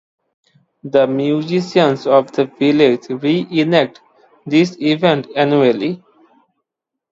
The 0.83 1.05
musicians 1.05 2.07
of 2.07 2.31
the 2.31 2.45
village 2.45 3.03
re-enact 3.09 4.01
this 4.47 4.75
event 4.81 5.27
annually. 5.35 6.01